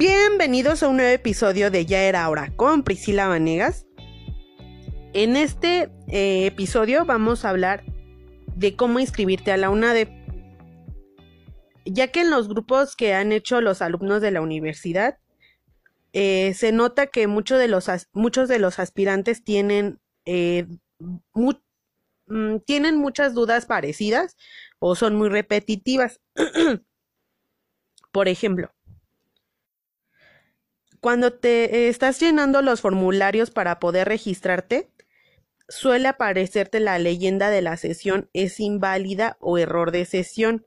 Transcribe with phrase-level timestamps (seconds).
[0.00, 3.86] Bienvenidos a un nuevo episodio de Ya era hora con Priscila Vanegas.
[5.12, 7.84] En este eh, episodio vamos a hablar
[8.56, 10.08] de cómo inscribirte a la UNADE.
[11.84, 15.18] Ya que en los grupos que han hecho los alumnos de la universidad,
[16.14, 20.66] eh, se nota que muchos de los, muchos de los aspirantes tienen, eh,
[21.34, 24.38] mm, tienen muchas dudas parecidas
[24.78, 26.22] o son muy repetitivas.
[28.12, 28.72] Por ejemplo,
[31.00, 34.90] cuando te estás llenando los formularios para poder registrarte,
[35.68, 40.66] suele aparecerte la leyenda de la sesión es inválida o error de sesión.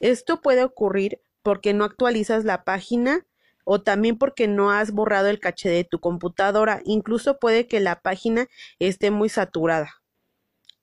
[0.00, 3.26] Esto puede ocurrir porque no actualizas la página
[3.64, 6.80] o también porque no has borrado el caché de tu computadora.
[6.84, 10.02] Incluso puede que la página esté muy saturada.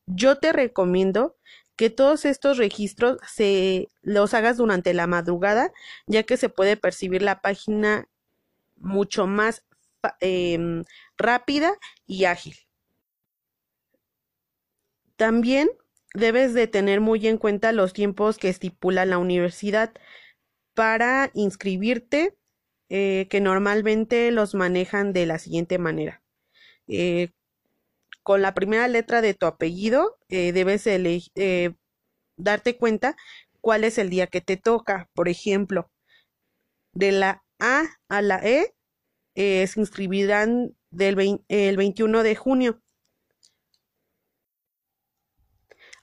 [0.05, 1.37] Yo te recomiendo
[1.75, 5.71] que todos estos registros se los hagas durante la madrugada,
[6.05, 8.07] ya que se puede percibir la página
[8.81, 9.63] mucho más
[10.19, 10.83] em,
[11.17, 11.73] rápida
[12.05, 12.55] y ágil.
[15.15, 15.69] También
[16.13, 19.93] debes de tener muy en cuenta los tiempos que estipula la universidad
[20.73, 22.35] para inscribirte,
[22.89, 26.21] eh, que normalmente los manejan de la siguiente manera.
[26.87, 27.29] Eh,
[28.23, 30.85] con la primera letra de tu apellido eh, debes
[32.37, 33.15] darte cuenta
[33.61, 35.09] cuál es el día que te toca.
[35.13, 35.89] Por ejemplo,
[36.93, 38.73] de la a a la E
[39.35, 42.81] eh, se inscribirán del el 21 de junio.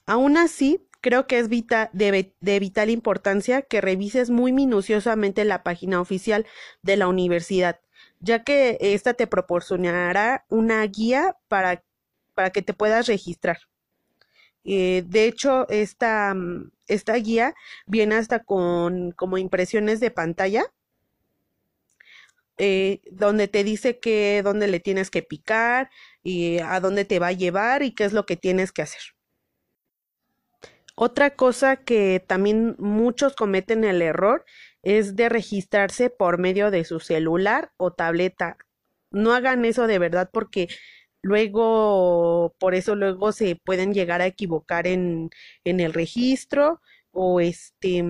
[0.07, 6.01] Aún así, creo que es de, de, vital importancia que revises muy minuciosamente la página
[6.01, 6.47] oficial
[6.81, 7.79] de la universidad,
[8.19, 11.83] ya que esta te proporcionará una guía para,
[12.33, 13.59] para que te puedas registrar.
[14.63, 16.35] Eh, de hecho, esta,
[16.87, 17.53] esta guía
[17.85, 20.65] viene hasta con como impresiones de pantalla
[22.59, 25.89] eh, donde te dice que dónde le tienes que picar
[26.23, 29.01] y a dónde te va a llevar y qué es lo que tienes que hacer.
[30.95, 34.43] Otra cosa que también muchos cometen el error
[34.83, 38.57] es de registrarse por medio de su celular o tableta.
[39.09, 40.67] No hagan eso de verdad porque
[41.21, 45.29] luego, por eso luego se pueden llegar a equivocar en,
[45.63, 46.81] en el registro
[47.11, 48.03] o este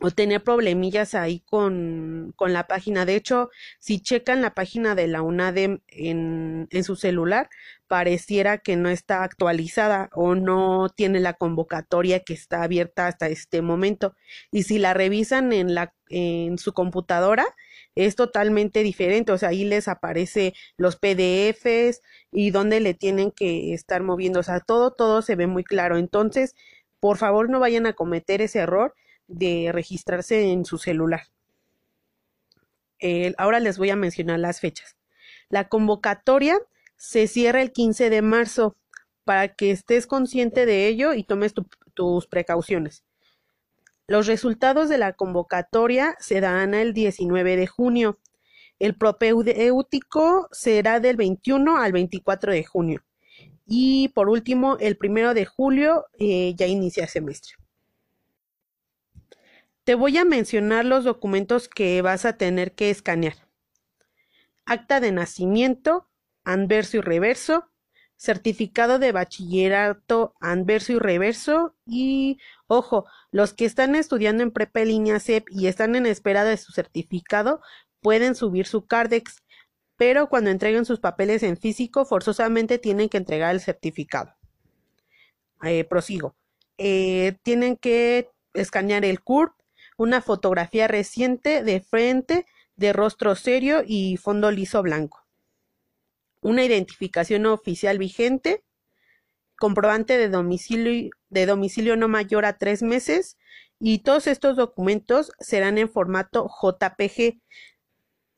[0.00, 3.04] o tener problemillas ahí con, con, la página.
[3.04, 7.50] De hecho, si checan la página de la UNADEM en, en, su celular,
[7.86, 13.60] pareciera que no está actualizada o no tiene la convocatoria que está abierta hasta este
[13.60, 14.14] momento.
[14.50, 17.44] Y si la revisan en, la, en su computadora,
[17.94, 19.32] es totalmente diferente.
[19.32, 22.00] O sea, ahí les aparece los PDFs
[22.32, 24.40] y dónde le tienen que estar moviendo.
[24.40, 25.98] O sea, todo, todo se ve muy claro.
[25.98, 26.54] Entonces,
[27.00, 28.94] por favor, no vayan a cometer ese error
[29.30, 31.22] de registrarse en su celular.
[33.38, 34.96] ahora les voy a mencionar las fechas.
[35.48, 36.58] La convocatoria
[36.96, 38.76] se cierra el 15 de marzo
[39.24, 41.54] para que estés consciente de ello y tomes
[41.94, 43.04] tus precauciones.
[44.06, 48.18] Los resultados de la convocatoria se dan el 19 de junio.
[48.78, 53.04] El propedéutico será del 21 al 24 de junio.
[53.66, 57.54] Y por último, el primero de julio eh, ya inicia el semestre.
[59.84, 63.34] Te voy a mencionar los documentos que vas a tener que escanear.
[64.66, 66.08] Acta de nacimiento,
[66.44, 67.70] anverso y reverso,
[68.20, 75.18] certificado de bachillerato anverso y reverso y, ojo, los que están estudiando en prepa línea
[75.20, 77.62] CEP y están en espera de su certificado
[78.00, 79.42] pueden subir su Cardex,
[79.96, 84.34] pero cuando entreguen sus papeles en físico forzosamente tienen que entregar el certificado.
[85.62, 86.36] Eh, prosigo.
[86.76, 89.54] Eh, tienen que escanear el CURP,
[90.00, 95.26] una fotografía reciente de frente, de rostro serio y fondo liso blanco.
[96.40, 98.64] Una identificación oficial vigente,
[99.58, 103.36] comprobante de domicilio, de domicilio no mayor a tres meses
[103.78, 107.38] y todos estos documentos serán en formato JPG.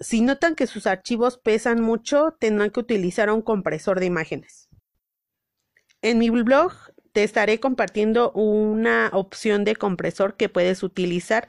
[0.00, 4.68] Si notan que sus archivos pesan mucho, tendrán que utilizar un compresor de imágenes.
[6.00, 6.72] En mi blog
[7.12, 11.48] te estaré compartiendo una opción de compresor que puedes utilizar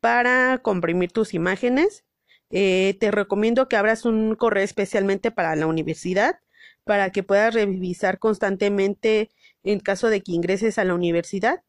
[0.00, 2.04] para comprimir tus imágenes.
[2.50, 6.40] Eh, te recomiendo que abras un correo especialmente para la universidad
[6.84, 9.30] para que puedas revisar constantemente
[9.62, 11.62] en caso de que ingreses a la universidad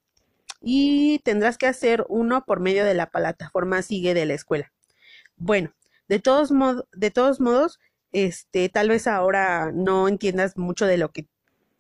[0.62, 4.72] y tendrás que hacer uno por medio de la plataforma Sigue de la escuela.
[5.36, 5.74] Bueno,
[6.08, 7.80] de todos, modos, de todos modos,
[8.12, 11.28] este, tal vez ahora no entiendas mucho de lo que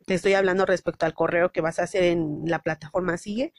[0.05, 3.53] te estoy hablando respecto al correo que vas a hacer en la plataforma Sigue,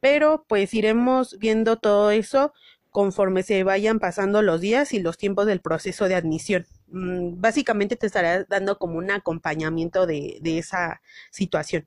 [0.00, 2.52] pero pues iremos viendo todo eso
[2.90, 6.66] conforme se vayan pasando los días y los tiempos del proceso de admisión.
[6.88, 11.86] Mm, básicamente te estará dando como un acompañamiento de, de esa situación.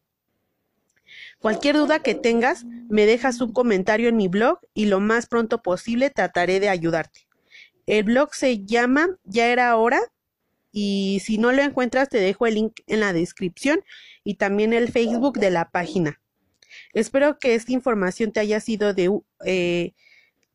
[1.40, 5.62] Cualquier duda que tengas, me dejas un comentario en mi blog y lo más pronto
[5.63, 7.28] posible trataré de ayudarte.
[7.88, 10.00] El blog se llama Ya era hora
[10.71, 13.81] y si no lo encuentras te dejo el link en la descripción
[14.24, 16.21] y también el Facebook de la página.
[16.94, 18.94] Espero que esta información te haya sido
[19.45, 19.94] eh,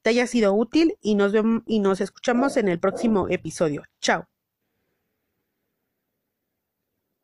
[0.02, 1.32] te haya sido útil y nos
[1.66, 3.84] y nos escuchamos en el próximo episodio.
[4.00, 4.33] Chao.